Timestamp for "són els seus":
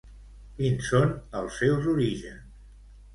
0.93-1.91